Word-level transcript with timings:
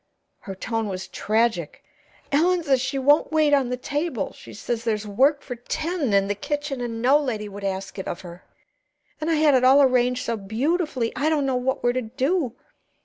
Her 0.39 0.55
tone 0.55 0.87
was 0.87 1.07
tragic. 1.07 1.83
"Ellen 2.31 2.63
says 2.63 2.81
she 2.81 2.97
won't 2.97 3.31
wait 3.31 3.53
on 3.53 3.69
the 3.69 3.77
table; 3.77 4.33
she 4.33 4.51
says 4.51 4.83
there's 4.83 5.05
work 5.05 5.43
for 5.43 5.55
ten 5.55 6.11
in 6.11 6.27
the 6.27 6.33
kitchen, 6.33 6.81
and 6.81 7.03
no 7.03 7.19
lady 7.19 7.47
would 7.47 7.63
ask 7.63 7.99
it 7.99 8.07
of 8.07 8.21
her. 8.21 8.43
And 9.21 9.29
I 9.29 9.35
had 9.35 9.53
it 9.53 9.63
all 9.63 9.79
arranged 9.79 10.25
so 10.25 10.37
beautifully. 10.37 11.13
I 11.15 11.29
don't 11.29 11.45
know 11.45 11.55
what 11.55 11.83
we're 11.83 11.93
to 11.93 12.01
do. 12.01 12.55